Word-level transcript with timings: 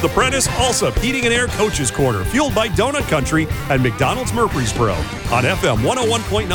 The 0.00 0.08
Prentice 0.08 0.48
Allsup 0.48 0.98
Heating 0.98 1.26
and 1.26 1.34
Air 1.34 1.46
Coaches 1.48 1.90
Corner, 1.90 2.24
fueled 2.24 2.54
by 2.54 2.68
Donut 2.68 3.08
Country 3.08 3.46
and 3.68 3.80
McDonald's 3.82 4.32
Murfreesboro 4.32 4.94
on 4.94 5.44
FM 5.44 5.76
101.9 5.84 6.48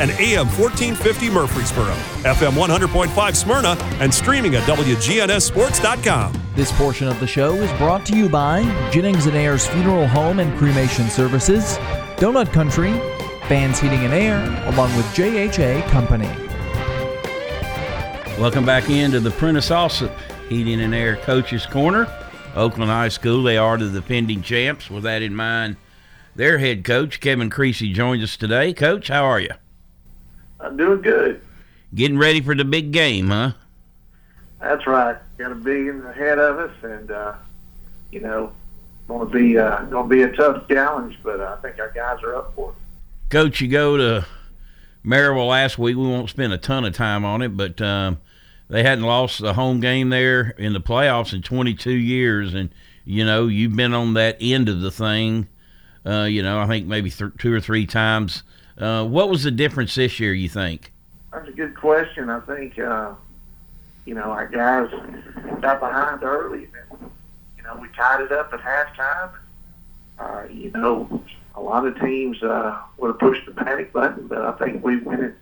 and 0.00 0.10
AM 0.12 0.46
1450 0.46 1.30
Murfreesboro, 1.30 1.92
FM 2.24 2.52
100.5 2.52 3.36
Smyrna, 3.36 3.76
and 4.00 4.12
streaming 4.12 4.56
at 4.56 4.62
WGNSSports.com. 4.64 6.32
This 6.56 6.72
portion 6.72 7.06
of 7.06 7.20
the 7.20 7.26
show 7.26 7.54
is 7.54 7.70
brought 7.78 8.04
to 8.06 8.16
you 8.16 8.28
by 8.28 8.64
Jennings 8.90 9.26
and 9.26 9.36
Ayers 9.36 9.66
Funeral 9.68 10.08
Home 10.08 10.40
and 10.40 10.58
Cremation 10.58 11.08
Services, 11.08 11.76
Donut 12.16 12.52
Country, 12.52 12.92
Fans 13.48 13.78
Heating 13.78 14.00
and 14.00 14.14
Air, 14.14 14.40
along 14.72 14.96
with 14.96 15.06
JHA 15.14 15.86
Company. 15.90 16.26
Welcome 18.40 18.64
back 18.66 18.90
into 18.90 19.20
the 19.20 19.30
Prentice 19.30 19.68
Allsup 19.68 20.12
Heating 20.48 20.80
and 20.80 20.94
Air 20.94 21.16
Coaches 21.16 21.64
Corner. 21.64 22.06
Oakland 22.58 22.90
High 22.90 23.08
School, 23.08 23.44
they 23.44 23.56
are 23.56 23.78
the 23.78 23.88
defending 23.88 24.42
champs. 24.42 24.90
With 24.90 25.04
that 25.04 25.22
in 25.22 25.34
mind, 25.34 25.76
their 26.34 26.58
head 26.58 26.84
coach, 26.84 27.20
Kevin 27.20 27.50
Creasy, 27.50 27.92
joins 27.92 28.22
us 28.22 28.36
today. 28.36 28.72
Coach, 28.72 29.08
how 29.08 29.24
are 29.24 29.38
you? 29.38 29.52
I'm 30.58 30.76
doing 30.76 31.00
good. 31.00 31.40
Getting 31.94 32.18
ready 32.18 32.40
for 32.40 32.54
the 32.54 32.64
big 32.64 32.90
game, 32.90 33.28
huh? 33.28 33.52
That's 34.60 34.86
right. 34.88 35.16
Got 35.38 35.52
a 35.52 35.54
big 35.54 35.88
ahead 36.04 36.40
of 36.40 36.58
us, 36.58 36.76
and 36.82 37.10
uh, 37.12 37.34
you 38.10 38.20
know, 38.20 38.52
going 39.06 39.28
to 39.28 39.32
be 39.32 39.56
uh, 39.56 39.84
going 39.84 40.08
to 40.08 40.14
be 40.14 40.22
a 40.22 40.32
tough 40.32 40.66
challenge, 40.68 41.16
but 41.22 41.40
I 41.40 41.56
think 41.56 41.78
our 41.78 41.92
guys 41.92 42.22
are 42.24 42.34
up 42.34 42.54
for 42.56 42.70
it. 42.70 42.76
Coach, 43.30 43.60
you 43.60 43.68
go 43.68 43.96
to 43.96 44.26
Maryville 45.04 45.48
last 45.48 45.78
week. 45.78 45.96
We 45.96 46.06
won't 46.06 46.28
spend 46.28 46.52
a 46.52 46.58
ton 46.58 46.84
of 46.84 46.92
time 46.92 47.24
on 47.24 47.40
it, 47.40 47.56
but 47.56 47.80
um, 47.80 48.18
they 48.68 48.82
hadn't 48.82 49.04
lost 49.04 49.40
a 49.40 49.54
home 49.54 49.80
game 49.80 50.10
there 50.10 50.50
in 50.58 50.72
the 50.72 50.80
playoffs 50.80 51.32
in 51.32 51.42
22 51.42 51.90
years, 51.90 52.54
and 52.54 52.70
you 53.04 53.24
know 53.24 53.46
you've 53.46 53.74
been 53.74 53.94
on 53.94 54.14
that 54.14 54.36
end 54.40 54.68
of 54.68 54.80
the 54.80 54.90
thing. 54.90 55.48
Uh, 56.04 56.24
you 56.24 56.42
know, 56.42 56.60
I 56.60 56.66
think 56.66 56.86
maybe 56.86 57.10
th- 57.10 57.32
two 57.38 57.52
or 57.52 57.60
three 57.60 57.86
times. 57.86 58.42
Uh, 58.76 59.04
what 59.04 59.28
was 59.28 59.42
the 59.42 59.50
difference 59.50 59.94
this 59.94 60.20
year? 60.20 60.32
You 60.32 60.48
think? 60.48 60.92
That's 61.32 61.48
a 61.48 61.52
good 61.52 61.74
question. 61.74 62.30
I 62.30 62.40
think 62.40 62.78
uh, 62.78 63.12
you 64.04 64.14
know 64.14 64.24
our 64.24 64.46
guys 64.46 64.90
got 65.60 65.80
behind 65.80 66.22
early. 66.22 66.68
And, 66.90 67.10
you 67.56 67.62
know, 67.62 67.76
we 67.80 67.88
tied 67.96 68.20
it 68.20 68.32
up 68.32 68.52
at 68.52 68.60
halftime. 68.60 69.30
Uh, 70.18 70.44
you 70.50 70.70
know, 70.72 71.22
a 71.54 71.60
lot 71.60 71.86
of 71.86 71.98
teams 72.00 72.42
uh, 72.42 72.78
would 72.98 73.08
have 73.08 73.18
pushed 73.18 73.46
the 73.46 73.52
panic 73.52 73.92
button, 73.92 74.26
but 74.26 74.42
I 74.42 74.52
think 74.52 74.84
we 74.84 74.98
went 74.98 75.22
it 75.22 75.34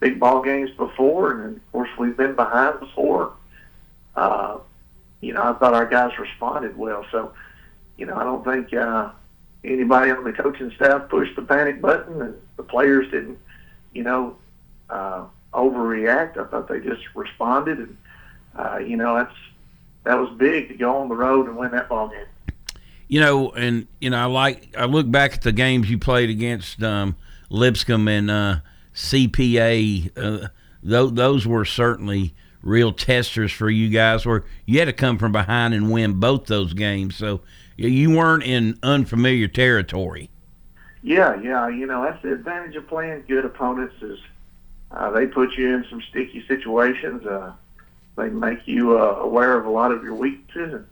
big 0.00 0.18
ball 0.18 0.42
games 0.42 0.70
before, 0.76 1.42
and 1.42 1.56
of 1.58 1.72
course 1.72 1.90
we've 1.98 2.16
been 2.16 2.34
behind 2.34 2.80
before. 2.80 3.34
Uh, 4.16 4.58
you 5.20 5.34
know, 5.34 5.42
I 5.42 5.52
thought 5.52 5.74
our 5.74 5.86
guys 5.86 6.18
responded 6.18 6.76
well. 6.76 7.04
So, 7.12 7.32
you 7.98 8.06
know, 8.06 8.16
I 8.16 8.24
don't 8.24 8.44
think 8.44 8.72
uh, 8.72 9.10
anybody 9.62 10.10
on 10.10 10.24
the 10.24 10.32
coaching 10.32 10.72
staff 10.74 11.08
pushed 11.08 11.36
the 11.36 11.42
panic 11.42 11.80
button, 11.80 12.22
and 12.22 12.34
the 12.56 12.62
players 12.62 13.10
didn't, 13.10 13.38
you 13.92 14.02
know, 14.02 14.36
uh, 14.88 15.24
overreact. 15.52 16.38
I 16.38 16.44
thought 16.50 16.68
they 16.68 16.80
just 16.80 17.02
responded, 17.14 17.78
and 17.78 17.96
uh, 18.56 18.78
you 18.78 18.96
know, 18.96 19.14
that's 19.16 19.36
that 20.04 20.18
was 20.18 20.30
big 20.38 20.68
to 20.68 20.74
go 20.74 20.96
on 20.96 21.08
the 21.10 21.14
road 21.14 21.46
and 21.46 21.56
win 21.56 21.70
that 21.72 21.90
ball 21.90 22.08
game. 22.08 22.26
You 23.06 23.20
know, 23.20 23.50
and 23.50 23.86
you 24.00 24.08
know, 24.08 24.18
I 24.18 24.24
like 24.24 24.74
I 24.78 24.86
look 24.86 25.10
back 25.10 25.34
at 25.34 25.42
the 25.42 25.52
games 25.52 25.90
you 25.90 25.98
played 25.98 26.30
against 26.30 26.82
um, 26.82 27.16
Lipscomb 27.50 28.08
and. 28.08 28.30
Uh, 28.30 28.56
CPA, 28.94 30.10
uh, 30.16 30.48
th- 30.86 31.14
those 31.14 31.46
were 31.46 31.64
certainly 31.64 32.34
real 32.62 32.92
testers 32.92 33.52
for 33.52 33.70
you 33.70 33.88
guys 33.88 34.26
where 34.26 34.44
you 34.66 34.78
had 34.78 34.86
to 34.86 34.92
come 34.92 35.18
from 35.18 35.32
behind 35.32 35.74
and 35.74 35.90
win 35.90 36.14
both 36.14 36.46
those 36.46 36.74
games. 36.74 37.16
So 37.16 37.40
you 37.76 38.10
weren't 38.10 38.42
in 38.42 38.78
unfamiliar 38.82 39.48
territory. 39.48 40.30
Yeah, 41.02 41.40
yeah. 41.40 41.68
You 41.68 41.86
know, 41.86 42.02
that's 42.02 42.22
the 42.22 42.32
advantage 42.32 42.76
of 42.76 42.86
playing 42.88 43.24
good 43.26 43.44
opponents 43.44 43.94
is 44.02 44.18
uh, 44.90 45.10
they 45.10 45.26
put 45.26 45.56
you 45.56 45.74
in 45.74 45.86
some 45.88 46.02
sticky 46.10 46.44
situations. 46.46 47.24
Uh, 47.24 47.54
they 48.16 48.28
make 48.28 48.66
you 48.66 48.98
uh, 48.98 49.16
aware 49.20 49.56
of 49.56 49.64
a 49.64 49.70
lot 49.70 49.92
of 49.92 50.02
your 50.02 50.14
weaknesses. 50.14 50.74
And, 50.74 50.86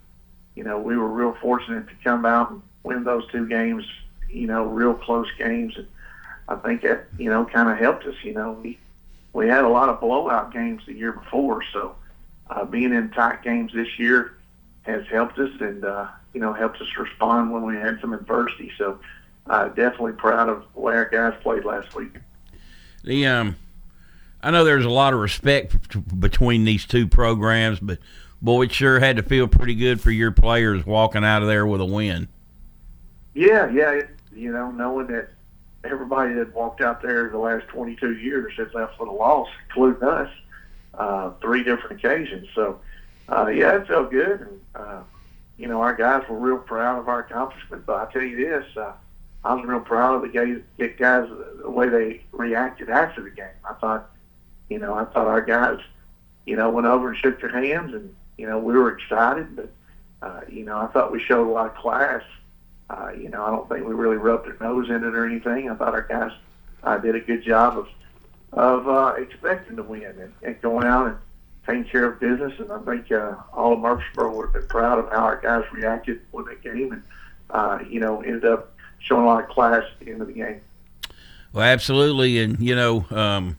you 0.55 0.65
know, 0.65 0.79
we 0.79 0.97
were 0.97 1.09
real 1.09 1.37
fortunate 1.43 1.89
to 1.89 1.95
come 2.03 2.25
out 2.25 2.51
and 2.51 2.63
win 2.85 3.05
those 3.05 3.31
two 3.31 3.47
games, 3.47 3.85
you 4.31 4.47
know, 4.47 4.65
real 4.65 4.95
close 4.95 5.29
games. 5.37 5.77
And, 5.77 5.87
I 6.49 6.57
think 6.57 6.83
that 6.83 7.07
you 7.19 7.31
know 7.31 7.45
kind 7.45 7.69
of 7.69 7.79
helped 7.79 8.05
us. 8.05 8.15
You 8.23 8.35
know, 8.35 8.53
we 8.53 8.79
we 9.33 9.47
had 9.49 9.65
a 9.65 9.69
lot 9.69 9.89
of 9.89 10.01
blowout 10.01 10.53
games 10.53 10.83
the 10.87 10.95
year 10.95 11.13
before, 11.13 11.63
so 11.73 11.95
uh, 12.51 12.65
being 12.65 12.93
in 12.93 13.11
tight 13.11 13.43
games 13.43 13.73
this 13.75 13.99
year 13.99 14.35
has 14.83 15.07
helped 15.09 15.39
us, 15.39 15.51
and 15.61 15.85
uh, 15.85 16.09
you 16.33 16.41
know 16.41 16.53
helped 16.53 16.81
us 16.81 16.89
respond 16.99 17.53
when 17.53 17.65
we 17.65 17.77
had 17.77 18.01
some 18.01 18.13
adversity. 18.13 18.73
So 18.79 18.99
uh, 19.47 19.69
definitely 19.69 20.13
proud 20.13 20.49
of 20.49 20.65
the 20.75 20.81
way 20.81 20.95
our 20.95 21.09
guys 21.09 21.35
played 21.43 21.65
last 21.65 21.95
week. 21.95 22.17
The 23.05 23.27
um, 23.27 23.57
I 24.43 24.51
know 24.51 24.65
there's 24.65 24.85
a 24.85 24.91
lot 24.91 25.13
of 25.13 25.21
respect 25.21 26.19
between 26.19 26.65
these 26.65 26.87
two 26.87 27.07
programs, 27.07 27.81
but 27.81 27.99
boy, 28.41 28.63
it 28.63 28.73
sure 28.73 29.01
had 29.01 29.17
to 29.17 29.23
feel 29.23 29.49
pretty 29.49 29.75
good 29.75 30.01
for 30.01 30.11
your 30.11 30.33
players 30.33 30.87
walking 30.87 31.25
out 31.25 31.43
of 31.43 31.49
there 31.49 31.67
with 31.67 31.81
a 31.81 31.87
win. 31.87 32.29
Yeah, 33.35 33.71
yeah, 33.71 33.93
it, 33.93 34.11
you 34.35 34.51
know, 34.51 34.71
knowing 34.71 35.09
that 35.09 35.31
everybody 35.85 36.35
that 36.35 36.55
walked 36.55 36.81
out 36.81 37.03
there 37.03 37.29
the 37.29 37.39
last 37.39 37.69
22 37.69 38.17
years 38.17 38.53
has 38.57 38.73
left 38.75 38.99
with 38.99 39.09
a 39.09 39.13
loss, 39.13 39.49
including 39.69 40.03
us, 40.03 40.31
uh, 40.95 41.31
three 41.41 41.63
different 41.63 42.03
occasions. 42.03 42.49
So, 42.55 42.81
uh, 43.29 43.47
yeah, 43.49 43.77
it 43.77 43.87
felt 43.87 44.11
good. 44.11 44.41
And, 44.41 44.61
uh, 44.75 45.03
you 45.57 45.69
know, 45.69 45.81
our 45.81 45.95
guys 45.95 46.29
were 46.29 46.39
real 46.39 46.59
proud 46.59 46.99
of 46.99 47.09
our 47.09 47.21
accomplishment. 47.21 47.87
But 47.87 48.09
I 48.09 48.13
tell 48.13 48.23
you 48.23 48.37
this, 48.37 48.77
uh, 48.77 48.93
I 49.45 49.55
was 49.55 49.65
real 49.65 49.81
proud 49.81 50.17
of 50.17 50.23
the 50.23 50.29
guys, 50.29 50.61
the 50.77 50.89
guys, 50.89 51.29
the 51.63 51.71
way 51.71 51.89
they 51.89 52.23
reacted 52.33 52.91
after 52.91 53.23
the 53.23 53.31
game. 53.31 53.47
I 53.69 53.75
thought, 53.75 54.11
you 54.69 54.79
know, 54.79 54.95
I 54.95 55.05
thought 55.05 55.27
our 55.27 55.41
guys, 55.41 55.79
you 56.45 56.57
know, 56.57 56.71
went 56.71 56.87
over 56.87 57.11
and 57.11 57.17
shook 57.19 57.41
their 57.41 57.51
hands, 57.51 57.95
and 57.95 58.15
you 58.37 58.47
know, 58.47 58.59
we 58.59 58.75
were 58.75 58.91
excited. 58.91 59.55
But 59.55 59.71
uh, 60.23 60.41
you 60.49 60.65
know, 60.65 60.79
I 60.79 60.89
thought 60.89 61.13
we 61.13 61.23
showed 61.23 61.49
a 61.49 61.51
lot 61.51 61.67
of 61.67 61.77
class 61.77 62.23
uh, 62.91 63.11
you 63.17 63.29
know, 63.29 63.45
I 63.45 63.51
don't 63.51 63.69
think 63.69 63.87
we 63.87 63.95
really 63.95 64.17
rubbed 64.17 64.47
our 64.49 64.57
nose 64.61 64.89
in 64.89 64.97
it 64.97 65.15
or 65.15 65.27
anything. 65.27 65.71
I 65.71 65.75
thought 65.75 65.95
our 65.95 66.03
guys 66.03 66.33
uh, 66.83 66.99
did 66.99 67.15
a 67.15 67.21
good 67.21 67.45
job 67.45 67.79
of 67.79 67.89
of 68.53 68.89
uh, 68.89 69.15
expecting 69.19 69.77
to 69.77 69.83
win 69.83 70.05
and, 70.05 70.33
and 70.43 70.61
going 70.63 70.87
out 70.87 71.07
and 71.07 71.17
taking 71.67 71.85
care 71.85 72.07
of 72.07 72.19
business. 72.19 72.53
And 72.59 72.73
I 72.73 72.79
think 72.79 73.13
uh, 73.13 73.35
all 73.53 73.75
of 73.75 73.81
Murfreesboro 73.81 74.35
would 74.35 74.47
have 74.47 74.53
been 74.55 74.67
proud 74.69 74.99
of 74.99 75.11
how 75.11 75.19
our 75.19 75.39
guys 75.39 75.65
reacted 75.71 76.23
when 76.31 76.47
they 76.47 76.55
came 76.57 76.93
and, 76.93 77.03
uh, 77.51 77.81
you 77.87 78.01
know, 78.01 78.23
ended 78.23 78.47
up 78.47 78.73
showing 79.01 79.25
a 79.25 79.27
lot 79.27 79.45
of 79.45 79.51
class 79.51 79.83
at 79.83 80.05
the 80.05 80.11
end 80.11 80.23
of 80.23 80.29
the 80.29 80.33
game. 80.33 80.63
Well, 81.53 81.65
absolutely. 81.65 82.39
And, 82.39 82.59
you 82.59 82.75
know, 82.75 83.05
um, 83.11 83.59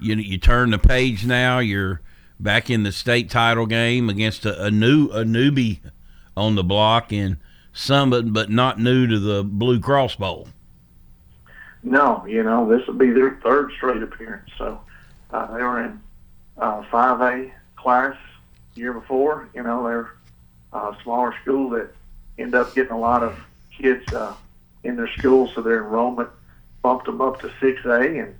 you, 0.00 0.14
you 0.14 0.38
turn 0.38 0.70
the 0.70 0.78
page 0.78 1.26
now. 1.26 1.58
You're 1.58 2.00
back 2.38 2.70
in 2.70 2.84
the 2.84 2.92
state 2.92 3.30
title 3.30 3.66
game 3.66 4.08
against 4.08 4.46
a, 4.46 4.66
a 4.66 4.70
new 4.70 5.08
a 5.08 5.24
newbie 5.24 5.80
on 6.36 6.54
the 6.54 6.62
block. 6.62 7.12
And, 7.12 7.38
Summit, 7.76 8.32
but 8.32 8.48
not 8.48 8.80
new 8.80 9.06
to 9.06 9.18
the 9.18 9.44
Blue 9.44 9.78
Cross 9.78 10.16
Bowl. 10.16 10.48
No, 11.82 12.24
you 12.26 12.42
know 12.42 12.66
this 12.66 12.86
will 12.86 12.94
be 12.94 13.10
their 13.10 13.38
third 13.44 13.70
straight 13.76 14.02
appearance. 14.02 14.50
So 14.56 14.80
uh, 15.30 15.46
they 15.54 15.62
were 15.62 15.84
in 15.84 16.00
uh, 16.56 16.82
5A 16.90 17.52
class 17.76 18.16
year 18.74 18.94
before. 18.94 19.48
You 19.54 19.62
know 19.62 19.86
they're 19.86 20.10
a 20.72 20.96
smaller 21.02 21.34
school 21.42 21.68
that 21.70 21.94
end 22.38 22.54
up 22.54 22.74
getting 22.74 22.92
a 22.92 22.98
lot 22.98 23.22
of 23.22 23.38
kids 23.70 24.10
uh, 24.12 24.34
in 24.82 24.96
their 24.96 25.10
school, 25.12 25.50
so 25.54 25.60
their 25.60 25.84
enrollment 25.84 26.30
bumped 26.82 27.04
them 27.04 27.20
up 27.20 27.40
to 27.42 27.48
6A, 27.60 28.24
and 28.24 28.34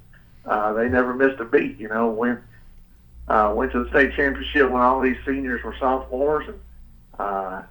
uh, 0.47 0.73
they 0.73 0.89
never 0.89 1.13
missed 1.13 1.41
a 1.41 1.45
beat. 1.45 1.79
You 1.79 1.89
know, 1.89 2.09
went 2.09 2.41
uh, 3.29 3.53
went 3.55 3.71
to 3.73 3.85
the 3.85 3.91
state 3.91 4.15
championship 4.15 4.71
when 4.71 4.81
all 4.81 5.03
these 5.03 5.19
seniors 5.27 5.63
were 5.63 5.77
sophomores, 5.79 6.49
and 6.49 6.61
uh, 7.19 7.63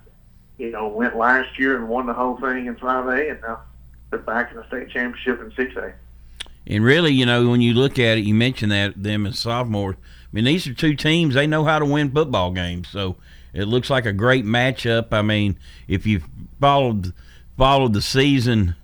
you 0.57 0.71
know, 0.71 0.87
went 0.87 1.15
last 1.15 1.59
year 1.59 1.75
and 1.75 1.87
won 1.87 2.05
the 2.05 2.13
whole 2.13 2.37
thing 2.37 2.65
in 2.67 2.75
5A, 2.75 3.31
and 3.31 3.41
now 3.41 3.61
they're 4.09 4.19
back 4.19 4.51
in 4.51 4.57
the 4.57 4.67
state 4.67 4.89
championship 4.89 5.41
in 5.41 5.51
6A. 5.51 5.93
And 6.67 6.83
really, 6.83 7.13
you 7.13 7.25
know, 7.25 7.49
when 7.49 7.61
you 7.61 7.73
look 7.73 7.99
at 7.99 8.17
it, 8.17 8.23
you 8.23 8.33
mentioned 8.33 8.71
that 8.71 9.01
them 9.01 9.25
as 9.25 9.37
sophomores. 9.37 9.97
I 9.97 10.27
mean, 10.31 10.45
these 10.45 10.67
are 10.67 10.73
two 10.73 10.95
teams. 10.95 11.35
They 11.35 11.47
know 11.47 11.63
how 11.63 11.79
to 11.79 11.85
win 11.85 12.11
football 12.11 12.51
games, 12.51 12.89
so 12.89 13.17
it 13.53 13.65
looks 13.65 13.89
like 13.89 14.05
a 14.05 14.13
great 14.13 14.45
matchup. 14.45 15.13
I 15.13 15.21
mean, 15.21 15.57
if 15.87 16.05
you 16.05 16.21
followed 16.59 17.13
followed 17.57 17.93
the 17.93 18.01
season 18.01 18.75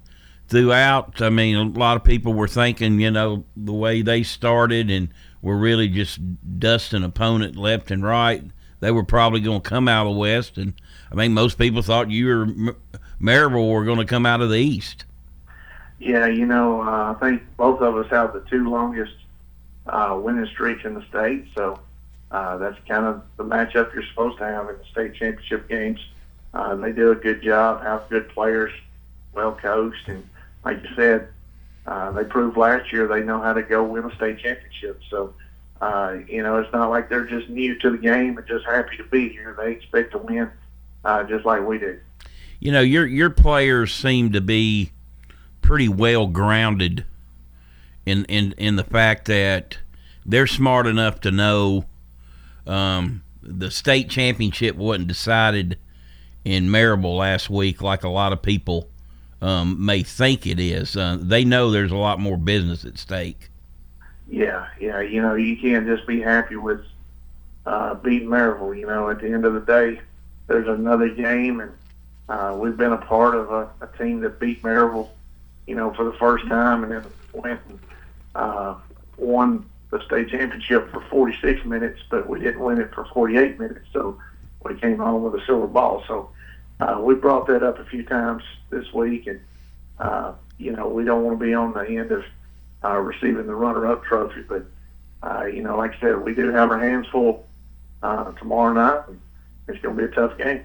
throughout, 0.48 1.22
I 1.22 1.30
mean, 1.30 1.56
a 1.56 1.64
lot 1.64 1.98
of 1.98 2.04
people 2.04 2.34
were 2.34 2.48
thinking, 2.48 3.00
you 3.00 3.12
know, 3.12 3.44
the 3.58 3.74
way 3.74 4.02
they 4.02 4.24
started 4.24 4.90
and 4.90 5.10
were 5.42 5.58
really 5.58 5.88
just 5.88 6.20
dusting 6.60 7.04
opponent 7.04 7.56
left 7.56 7.92
and 7.92 8.04
right. 8.04 8.44
They 8.82 8.92
were 8.92 9.04
probably 9.04 9.40
going 9.40 9.62
to 9.62 9.70
come 9.70 9.88
out 9.88 10.08
of 10.08 10.14
the 10.14 10.20
West, 10.20 10.58
and 10.58 10.74
I 11.12 11.16
mean, 11.16 11.34
most 11.34 11.58
people 11.58 11.82
thought 11.82 12.12
you 12.12 12.30
or 12.30 12.46
Maryville 13.22 13.72
were 13.72 13.86
going 13.86 14.00
to 14.00 14.06
come 14.06 14.26
out 14.26 14.42
of 14.42 14.50
the 14.50 14.58
East. 14.58 15.06
Yeah, 16.00 16.26
you 16.26 16.48
know, 16.48 16.82
uh, 16.82 17.16
I 17.16 17.16
think 17.20 17.44
both 17.58 17.80
of 17.82 17.96
us 17.96 18.10
have 18.10 18.34
the 18.34 18.42
two 18.42 18.68
longest 18.70 19.14
uh, 19.86 20.20
winning 20.22 20.48
streaks 20.48 20.84
in 20.84 20.96
the 20.96 21.06
state. 21.10 21.46
So, 21.56 21.80
uh, 22.32 22.58
that's 22.58 22.78
kind 22.88 23.06
of 23.06 23.22
the 23.38 23.44
matchup 23.44 23.94
you're 23.94 24.06
supposed 24.08 24.40
to 24.40 24.46
have 24.46 24.68
in 24.70 24.78
the 24.78 24.86
state 24.92 25.14
championship 25.14 25.70
games. 25.70 26.00
Uh, 26.54 26.76
they 26.76 26.92
do 26.92 27.12
a 27.12 27.16
good 27.16 27.44
job, 27.44 27.84
have 27.84 28.10
good 28.10 28.30
players, 28.30 28.74
well 29.34 29.54
coached, 29.54 30.08
and 30.08 30.28
like 30.66 30.82
you 30.82 30.90
said, 30.96 31.28
uh, 31.86 32.12
they 32.12 32.24
proved 32.24 32.58
last 32.58 32.92
year 32.92 33.08
they 33.08 33.22
know 33.22 33.40
how 33.40 33.54
to 33.54 33.62
go 33.62 33.84
win 33.84 34.06
a 34.06 34.16
state 34.16 34.40
championship. 34.40 35.02
So, 35.10 35.34
uh, 35.82 36.18
you 36.28 36.44
know, 36.44 36.58
it's 36.58 36.72
not 36.72 36.90
like 36.90 37.10
they're 37.10 37.26
just 37.26 37.50
new 37.50 37.78
to 37.80 37.90
the 37.90 37.98
game 37.98 38.38
and 38.38 38.48
just 38.48 38.66
happy 38.66 38.98
to 38.98 39.04
be 39.06 39.30
here. 39.30 39.56
They 39.60 39.72
expect 39.72 40.12
to 40.12 40.20
win, 40.20 40.50
uh, 41.04 41.24
just 41.24 41.44
like 41.44 41.66
we 41.66 41.80
do. 41.80 42.00
You 42.60 42.72
know, 42.72 42.82
your 42.82 43.08
your 43.08 43.32
players 43.32 43.94
seem 43.94 44.32
to 44.34 44.42
be 44.42 44.92
pretty 45.64 45.90
well 45.90 46.28
grounded 46.28 47.06
in 48.06 48.26
in 48.26 48.54
in 48.58 48.76
the 48.76 48.84
fact 48.84 49.26
that 49.26 49.80
they're 50.24 50.48
smart 50.48 50.86
enough 50.86 51.20
to 51.22 51.32
know 51.32 51.86
um, 52.68 53.24
the 53.42 53.72
state 53.72 54.08
championship 54.08 54.76
wasn't 54.76 55.08
decided 55.08 55.80
in 56.46 56.68
Maryville 56.68 57.18
last 57.18 57.50
week 57.50 57.82
like 57.82 58.04
a 58.04 58.10
lot 58.10 58.34
of 58.34 58.44
people 58.44 58.88
um, 59.42 59.84
may 59.84 60.04
think 60.04 60.46
it 60.46 60.60
is. 60.60 60.96
Uh, 60.96 61.18
they 61.20 61.44
know 61.44 61.72
there's 61.72 61.92
a 61.92 61.96
lot 61.96 62.20
more 62.20 62.38
business 62.38 62.86
at 62.86 63.00
stake. 63.00 63.50
Yeah, 64.32 64.68
yeah. 64.80 65.02
You 65.02 65.22
know, 65.22 65.36
you 65.36 65.58
can't 65.58 65.86
just 65.86 66.08
be 66.08 66.22
happy 66.22 66.56
with 66.56 66.80
uh, 67.66 67.96
beating 67.96 68.30
Maryville. 68.30 68.80
You 68.80 68.88
know, 68.88 69.10
at 69.10 69.20
the 69.20 69.28
end 69.28 69.44
of 69.44 69.54
the 69.54 69.60
day, 69.60 70.00
there's 70.48 70.70
another 70.70 71.10
game, 71.10 71.60
and 71.60 71.72
uh, 72.30 72.56
we've 72.58 72.78
been 72.78 72.94
a 72.94 72.98
part 72.98 73.36
of 73.36 73.52
a, 73.52 73.70
a 73.82 73.88
team 73.98 74.22
that 74.22 74.40
beat 74.40 74.64
Maryville, 74.64 75.10
you 75.68 75.76
know, 75.76 75.94
for 75.94 76.06
the 76.06 76.14
first 76.14 76.48
time, 76.48 76.84
and 76.84 76.94
then 76.94 77.06
went 77.34 77.60
and 77.68 77.80
uh, 78.34 78.76
won 79.18 79.66
the 79.90 80.02
state 80.06 80.30
championship 80.30 80.90
for 80.92 81.02
46 81.10 81.66
minutes, 81.66 82.00
but 82.10 82.30
we 82.30 82.40
didn't 82.40 82.62
win 82.62 82.80
it 82.80 82.94
for 82.94 83.04
48 83.14 83.60
minutes. 83.60 83.86
So 83.92 84.18
we 84.64 84.76
came 84.76 84.98
home 84.98 85.24
with 85.24 85.36
a 85.36 85.46
silver 85.46 85.68
ball. 85.68 86.06
So 86.08 86.30
uh, 86.80 87.02
we 87.02 87.16
brought 87.16 87.48
that 87.48 87.64
up 87.64 87.80
a 87.80 87.86
few 87.86 88.04
times 88.04 88.44
this 88.70 88.94
week, 88.94 89.28
and 89.28 89.42
uh, 90.00 90.32
you 90.58 90.72
know 90.72 90.88
we 90.88 91.04
don't 91.04 91.26
want 91.26 91.38
to 91.38 91.46
be 91.46 91.54
on 91.54 91.74
the 91.74 91.84
end 91.84 92.14
of 92.14 92.24
uh, 92.84 92.98
receiving 92.98 93.48
the 93.48 93.56
runner-up 93.56 94.04
trophy, 94.04 94.42
but 94.48 94.66
uh, 95.24 95.46
you 95.46 95.62
know, 95.62 95.78
like 95.78 95.96
I 95.96 96.00
said, 96.00 96.24
we 96.24 96.34
do 96.34 96.52
have 96.52 96.72
our 96.72 96.80
hands 96.80 97.08
full 97.12 97.46
uh, 98.02 98.32
tomorrow 98.34 98.74
night. 98.74 99.04
And 99.08 99.22
it's 99.68 99.80
going 99.82 99.96
to 99.96 100.08
be 100.08 100.12
a 100.12 100.16
tough 100.16 100.38
game. 100.38 100.64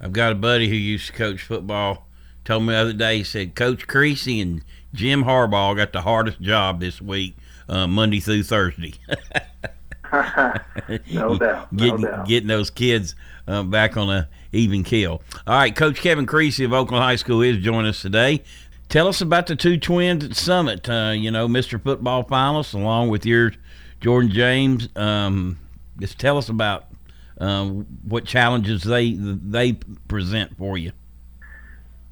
I've 0.00 0.12
got 0.12 0.32
a 0.32 0.36
buddy 0.36 0.68
who 0.68 0.74
used 0.74 1.08
to 1.08 1.12
coach 1.12 1.42
football. 1.42 2.06
Told 2.44 2.64
me 2.64 2.72
the 2.72 2.78
other 2.78 2.92
day, 2.92 3.18
he 3.18 3.24
said 3.24 3.54
Coach 3.54 3.86
Creasy 3.86 4.40
and 4.40 4.62
Jim 4.92 5.24
Harbaugh 5.24 5.76
got 5.76 5.92
the 5.92 6.02
hardest 6.02 6.40
job 6.40 6.78
this 6.78 7.00
week, 7.00 7.36
uh, 7.68 7.86
Monday 7.86 8.20
through 8.20 8.42
Thursday. 8.42 8.94
no 11.12 11.38
doubt. 11.38 11.72
No 11.72 11.84
getting, 11.84 12.00
doubt. 12.02 12.28
getting 12.28 12.48
those 12.48 12.70
kids 12.70 13.14
uh, 13.48 13.62
back 13.62 13.96
on 13.96 14.10
a 14.10 14.28
even 14.52 14.84
keel. 14.84 15.22
All 15.46 15.56
right, 15.56 15.74
Coach 15.74 16.00
Kevin 16.00 16.26
Creasy 16.26 16.64
of 16.64 16.72
Oakland 16.72 17.02
High 17.02 17.16
School 17.16 17.42
is 17.42 17.58
joining 17.58 17.88
us 17.88 18.00
today. 18.00 18.42
Tell 18.88 19.08
us 19.08 19.20
about 19.20 19.46
the 19.46 19.56
two 19.56 19.78
twins 19.78 20.24
at 20.24 20.36
Summit. 20.36 20.88
Uh, 20.88 21.12
you 21.16 21.30
know, 21.30 21.48
Mr. 21.48 21.82
Football 21.82 22.24
finalists, 22.24 22.74
along 22.74 23.08
with 23.08 23.26
your 23.26 23.52
Jordan 24.00 24.30
James. 24.30 24.88
Um, 24.94 25.58
just 25.98 26.18
tell 26.18 26.38
us 26.38 26.48
about 26.48 26.86
uh, 27.40 27.64
what 27.66 28.24
challenges 28.24 28.82
they 28.82 29.12
they 29.12 29.74
present 30.08 30.56
for 30.56 30.78
you. 30.78 30.92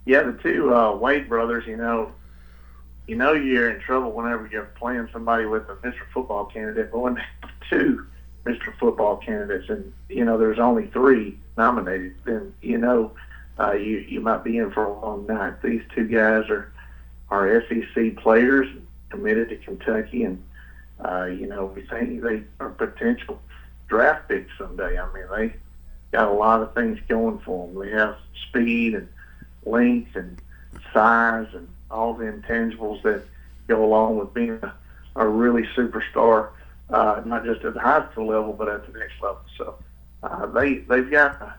Yeah, 0.04 0.22
the 0.22 0.32
two 0.42 0.74
uh, 0.74 0.96
Wade 0.96 1.28
brothers. 1.28 1.64
You 1.66 1.76
know, 1.76 2.12
you 3.06 3.16
know 3.16 3.32
you're 3.32 3.70
in 3.70 3.80
trouble 3.80 4.12
whenever 4.12 4.48
you're 4.50 4.64
playing 4.64 5.08
somebody 5.12 5.46
with 5.46 5.68
a 5.68 5.76
Mr. 5.76 6.00
Football 6.12 6.46
candidate, 6.46 6.90
but 6.90 6.98
when 6.98 7.22
two 7.70 8.06
Mr. 8.44 8.76
Football 8.78 9.18
candidates, 9.18 9.68
and 9.68 9.92
you 10.08 10.24
know 10.24 10.38
there's 10.38 10.58
only 10.58 10.88
three 10.88 11.38
nominated, 11.56 12.14
then 12.24 12.52
you 12.62 12.78
know 12.78 13.12
uh, 13.62 13.72
you 13.72 13.98
you 13.98 14.20
might 14.20 14.42
be 14.44 14.58
in 14.58 14.70
for 14.72 14.84
a 14.84 15.00
long 15.00 15.26
night. 15.26 15.62
These 15.62 15.82
two 15.94 16.06
guys 16.06 16.48
are 16.50 16.72
are 17.30 17.64
SEC 17.68 18.16
players 18.16 18.68
committed 19.10 19.50
to 19.50 19.56
Kentucky, 19.56 20.24
and 20.24 20.42
uh, 21.04 21.24
you 21.24 21.46
know 21.46 21.66
we 21.66 21.82
think 21.82 22.22
they 22.22 22.42
are 22.60 22.70
potential 22.70 23.40
draft 23.88 24.28
picks 24.28 24.50
someday. 24.58 24.98
I 24.98 25.12
mean 25.12 25.24
they 25.30 25.54
got 26.10 26.28
a 26.28 26.32
lot 26.32 26.62
of 26.62 26.74
things 26.74 26.98
going 27.08 27.38
for 27.40 27.66
them. 27.66 27.78
They 27.78 27.90
have 27.90 28.16
speed 28.48 28.94
and 28.94 29.08
length 29.64 30.16
and 30.16 30.38
size 30.92 31.46
and 31.54 31.68
all 31.90 32.14
the 32.14 32.24
intangibles 32.24 33.02
that 33.02 33.22
go 33.68 33.84
along 33.84 34.18
with 34.18 34.34
being 34.34 34.58
a, 34.62 34.74
a 35.16 35.26
really 35.26 35.62
superstar 35.76 36.50
uh, 36.90 37.22
not 37.24 37.44
just 37.44 37.64
at 37.64 37.74
the 37.74 37.80
high 37.80 38.06
school 38.10 38.26
level, 38.26 38.52
but 38.52 38.68
at 38.68 38.86
the 38.90 38.98
next 38.98 39.14
level. 39.22 39.40
So 39.56 39.76
uh, 40.22 40.46
they 40.46 40.78
they've 40.78 41.10
got 41.10 41.40
a, 41.40 41.54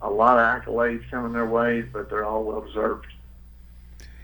a 0.00 0.10
lot 0.10 0.38
of 0.38 0.62
accolades 0.62 1.08
coming 1.10 1.32
their 1.32 1.46
way, 1.46 1.82
but 1.82 2.10
they're 2.10 2.24
all 2.24 2.44
well 2.44 2.60
deserved. 2.60 3.06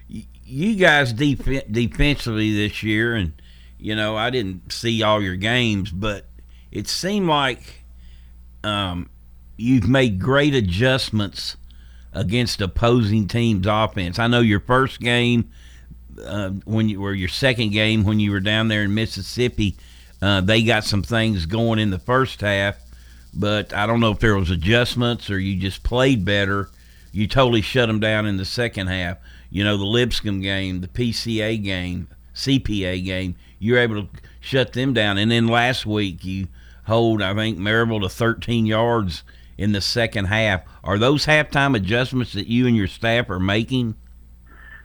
You 0.09 0.77
guys 0.77 1.13
def- 1.13 1.71
defensively 1.71 2.55
this 2.55 2.83
year, 2.83 3.15
and 3.15 3.33
you 3.79 3.95
know 3.95 4.17
I 4.17 4.31
didn't 4.31 4.73
see 4.73 5.03
all 5.03 5.23
your 5.23 5.37
games, 5.37 5.91
but 5.91 6.27
it 6.71 6.89
seemed 6.89 7.29
like 7.29 7.85
um, 8.63 9.09
you've 9.57 9.89
made 9.89 10.21
great 10.21 10.55
adjustments 10.55 11.57
against 12.13 12.61
opposing 12.61 13.29
teams' 13.29 13.67
offense. 13.67 14.19
I 14.19 14.27
know 14.27 14.41
your 14.41 14.61
first 14.61 15.01
game, 15.01 15.51
uh, 16.23 16.51
when 16.65 16.89
you 16.91 17.01
were 17.01 17.15
your 17.15 17.29
second 17.29 17.71
game 17.71 18.05
when 18.05 18.21
you 18.21 18.31
were 18.31 18.41
down 18.41 18.69
there 18.69 18.83
in 18.83 18.95
Mississippi 18.95 19.77
uh, 20.23 20.41
they 20.41 20.63
got 20.63 20.85
some 20.85 21.03
things 21.03 21.47
going 21.47 21.81
in 21.81 21.91
the 21.91 21.99
first 21.99 22.41
half, 22.41 22.77
but 23.35 23.73
I 23.73 23.87
don't 23.87 24.01
know 24.01 24.13
if 24.13 24.19
there 24.19 24.37
was 24.37 24.51
adjustments 24.51 25.31
or 25.31 25.39
you 25.39 25.61
just 25.61 25.83
played 25.83 26.25
better. 26.25 26.69
You 27.13 27.27
totally 27.27 27.63
shut 27.63 27.89
them 27.89 28.01
down 28.01 28.27
in 28.27 28.37
the 28.37 28.45
second 28.45 28.89
half. 28.89 29.19
You 29.51 29.65
know, 29.65 29.77
the 29.77 29.85
Lipscomb 29.85 30.41
game, 30.41 30.81
the 30.81 30.89
PCA 30.89 31.63
game, 31.63 32.09
CPA 32.35 33.05
game, 33.05 33.37
you're 33.59 33.79
able 33.79 34.03
to 34.03 34.09
shut 34.41 34.73
them 34.73 34.93
down. 34.93 35.19
And 35.19 35.31
then 35.31 35.47
last 35.47 35.87
week, 35.87 36.25
you 36.25 36.49
hold, 36.87 37.23
I 37.23 37.35
think, 37.35 37.59
Maryville 37.59 38.03
to 38.03 38.09
13 38.09 38.67
yards 38.67 39.23
in 39.59 39.73
the 39.73 39.81
second 39.81 40.27
half. 40.27 40.63
Are 40.83 40.99
those 40.99 41.27
halftime 41.27 41.77
adjustments 41.77 42.33
that 42.33 42.47
you 42.47 42.67
and 42.67 42.77
your 42.77 42.89
staff 42.89 43.31
are 43.31 43.41
making? 43.41 43.95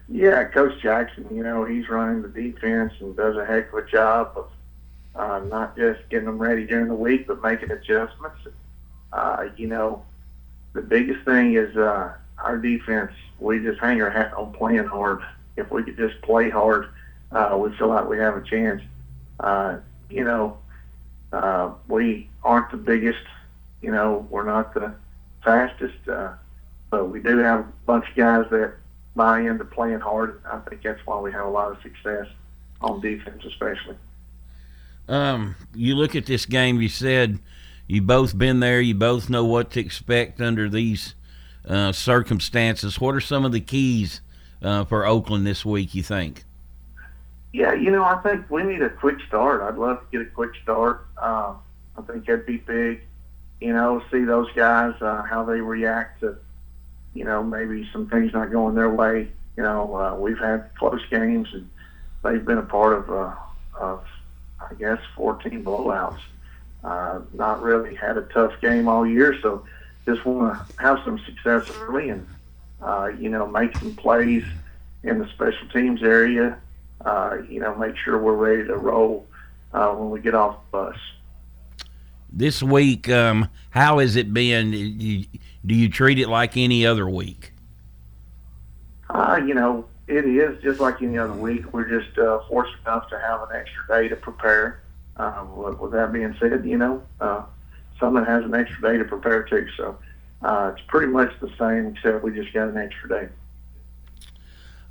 Yeah, 0.10 0.46
Coach 0.46 0.80
Jackson, 0.82 1.28
you 1.32 1.44
know, 1.44 1.66
he's 1.66 1.90
running 1.90 2.22
the 2.22 2.30
defense 2.30 2.94
and 3.00 3.16
does 3.16 3.36
a 3.36 3.46
heck 3.46 3.74
of 3.74 3.86
a 3.86 3.90
job 3.90 4.32
of 4.36 4.50
uh, 5.18 5.40
not 5.40 5.76
just 5.76 6.08
getting 6.10 6.26
them 6.26 6.38
ready 6.38 6.66
during 6.66 6.88
the 6.88 6.96
week, 6.96 7.28
but 7.28 7.44
making 7.44 7.72
adjustments. 7.72 8.38
Uh, 9.12 9.48
you 9.58 9.68
know, 9.68 10.04
the 10.74 10.82
biggest 10.82 11.26
thing 11.26 11.56
is 11.56 11.76
uh, 11.76 12.14
our 12.38 12.58
defense. 12.58 13.12
We 13.40 13.60
just 13.60 13.80
hang 13.80 14.02
our 14.02 14.10
hat 14.10 14.34
on 14.34 14.54
playing 14.54 14.86
hard. 14.86 15.22
If 15.56 15.72
we 15.72 15.84
could 15.84 15.98
just 15.98 16.22
play 16.22 16.50
hard, 16.50 16.90
uh, 17.32 17.58
we 17.60 17.76
feel 17.78 17.88
like 17.88 18.08
we 18.08 18.18
have 18.20 18.38
a 18.38 18.42
chance. 18.42 18.82
Uh, 19.40 19.78
you 20.10 20.24
know, 20.24 20.58
uh, 21.34 21.72
we 21.88 22.30
aren't 22.44 22.72
the 22.72 22.78
biggest. 22.78 23.24
You 23.82 23.92
know, 23.92 24.28
we're 24.30 24.46
not 24.46 24.74
the 24.74 24.94
fastest, 25.44 26.08
uh, 26.08 26.34
but 26.90 27.06
we 27.10 27.22
do 27.22 27.38
have 27.40 27.62
a 27.62 27.74
bunch 27.86 28.10
of 28.10 28.16
guys 28.16 28.46
that 28.52 28.74
buy 29.16 29.42
into 29.42 29.66
playing 29.66 30.00
hard. 30.00 30.42
I 30.46 30.60
think 30.60 30.84
that's 30.84 31.04
why 31.06 31.20
we 31.20 31.32
have 31.32 31.46
a 31.46 31.50
lot 31.50 31.72
of 31.72 31.82
success 31.82 32.28
on 32.82 33.02
defense, 33.02 33.44
especially. 33.46 33.96
Um, 35.08 35.56
you 35.74 35.96
look 35.96 36.16
at 36.16 36.26
this 36.26 36.46
game. 36.46 36.82
You 36.82 36.90
said 36.90 37.40
you 37.88 38.02
both 38.02 38.38
been 38.38 38.60
there. 38.60 38.82
You 38.82 38.96
both 38.96 39.30
know 39.30 39.46
what 39.46 39.72
to 39.72 39.80
expect 39.80 40.42
under 40.42 40.70
these 40.70 41.16
uh, 41.68 41.92
circumstances. 41.92 43.00
What 43.00 43.16
are 43.16 43.22
some 43.22 43.46
of 43.46 43.52
the 43.52 43.62
keys 43.62 44.22
uh, 44.62 44.86
for 44.86 45.06
Oakland 45.06 45.48
this 45.48 45.66
week? 45.66 45.96
You 45.96 46.04
think? 46.04 46.44
Yeah, 47.54 47.74
you 47.74 47.92
know, 47.92 48.04
I 48.04 48.18
think 48.18 48.50
we 48.52 48.64
need 48.64 48.82
a 48.82 48.90
quick 48.90 49.18
start. 49.28 49.62
I'd 49.62 49.78
love 49.80 50.00
to 50.00 50.18
get 50.18 50.28
a 50.28 50.30
quick 50.30 50.52
start. 50.62 51.08
Uh, 51.18 51.54
I 51.98 52.02
think 52.02 52.26
that'd 52.26 52.46
be 52.46 52.58
big. 52.58 53.02
You 53.62 53.74
know, 53.74 54.04
see 54.12 54.24
those 54.24 54.52
guys 54.54 54.94
uh, 55.02 55.24
how 55.24 55.44
they 55.44 55.62
react 55.62 56.20
to, 56.20 56.38
you 57.16 57.24
know, 57.24 57.42
maybe 57.42 57.90
some 57.92 58.10
things 58.10 58.34
not 58.34 58.52
going 58.52 58.76
their 58.76 58.90
way. 58.90 59.30
You 59.56 59.64
know, 59.64 59.96
uh, 59.96 60.16
we've 60.16 60.38
had 60.38 60.70
close 60.78 61.02
games 61.10 61.48
and 61.54 61.68
they've 62.24 62.46
been 62.46 62.60
a 62.60 62.64
part 62.64 62.94
of 62.94 63.10
uh, 63.10 63.36
of 63.80 64.06
I 64.60 64.74
guess 64.74 65.00
14 65.16 65.64
blowouts. 65.64 66.20
Uh, 66.84 67.22
not 67.34 67.62
really 67.62 67.96
had 67.96 68.18
a 68.18 68.22
tough 68.24 68.54
game 68.62 68.88
all 68.88 69.06
year, 69.06 69.38
so 69.42 69.66
just 70.06 70.26
want 70.26 70.54
to 70.54 70.82
have 70.82 71.00
some 71.04 71.20
success 71.20 71.70
early 71.80 72.10
and 72.10 72.26
uh, 72.82 73.12
you 73.20 73.30
know 73.30 73.48
make 73.48 73.76
some 73.78 73.96
plays 73.96 74.44
in 75.04 75.20
the 75.20 75.28
special 75.30 75.68
teams 75.70 76.04
area. 76.04 76.58
Uh, 77.04 77.38
you 77.48 77.60
know, 77.60 77.76
make 77.76 77.96
sure 77.96 78.18
we're 78.18 78.34
ready 78.34 78.68
to 78.68 78.76
roll 78.76 79.26
uh, 79.74 79.90
when 79.92 80.10
we 80.10 80.20
get 80.20 80.34
off 80.34 80.58
the 80.66 80.78
bus. 80.78 80.98
This 82.32 82.62
week, 82.62 83.10
um, 83.10 83.50
how 83.70 84.00
has 84.00 84.16
it 84.16 84.34
been? 84.34 84.72
Do 84.72 84.78
you, 84.78 85.26
do 85.66 85.76
you 85.76 85.90
treat 85.90 86.20
it 86.20 86.28
like 86.28 86.58
any 86.58 86.86
other 86.86 87.08
week? 87.08 87.54
Uh, 89.10 89.40
you 89.46 89.54
know, 89.54 89.86
it 90.08 90.26
is 90.26 90.62
just 90.64 90.80
like 90.80 91.02
any 91.02 91.18
other 91.18 91.34
week. 91.34 91.74
We're 91.74 91.88
just 91.88 92.18
uh, 92.18 92.40
fortunate 92.48 92.80
enough 92.86 93.10
to 93.10 93.20
have 93.20 93.42
an 93.44 93.56
extra 93.56 93.88
day 93.88 94.08
to 94.08 94.16
prepare. 94.16 94.82
uh, 95.18 95.46
with, 95.56 95.80
with 95.80 95.92
that 95.92 96.14
being 96.14 96.36
said, 96.40 96.66
you 96.66 96.78
know, 96.78 97.02
uh, 97.20 97.44
someone 98.00 98.26
has 98.26 98.44
an 98.44 98.54
extra 98.54 98.92
day 98.92 98.98
to 98.98 99.06
prepare 99.06 99.44
too. 99.44 99.68
So 99.76 99.98
uh, 100.42 100.72
it's 100.74 100.86
pretty 100.88 101.08
much 101.08 101.32
the 101.40 101.50
same, 101.60 101.96
except 101.96 102.24
we 102.24 102.32
just 102.32 102.54
got 102.54 102.70
an 102.70 102.78
extra 102.78 103.10
day. 103.10 103.30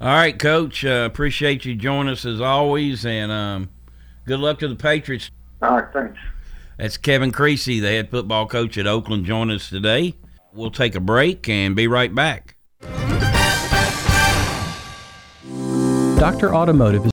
All 0.00 0.08
right, 0.08 0.38
Coach. 0.38 0.84
Uh, 0.84 1.08
appreciate 1.10 1.64
you 1.64 1.74
joining 1.74 2.12
us 2.12 2.26
as 2.26 2.40
always, 2.40 3.06
and 3.06 3.32
um, 3.32 3.70
good 4.26 4.40
luck 4.40 4.58
to 4.58 4.68
the 4.68 4.76
Patriots. 4.76 5.30
All 5.62 5.80
right, 5.80 5.92
thanks. 5.92 6.18
That's 6.76 6.98
Kevin 6.98 7.32
Creasy, 7.32 7.80
the 7.80 7.88
head 7.88 8.10
football 8.10 8.46
coach 8.46 8.76
at 8.76 8.86
Oakland, 8.86 9.24
joining 9.24 9.56
us 9.56 9.70
today. 9.70 10.14
We'll 10.52 10.70
take 10.70 10.94
a 10.94 11.00
break 11.00 11.48
and 11.48 11.74
be 11.74 11.86
right 11.86 12.14
back. 12.14 12.55
Dr. 16.16 16.54
Automotive 16.54 17.04